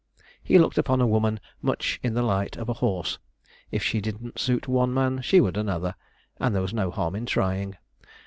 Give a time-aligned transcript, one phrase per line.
[0.41, 3.19] He looked upon a woman much in the light of a horse;
[3.69, 5.93] if she didn't suit one man, she would another,
[6.39, 7.77] and there was no harm in trying.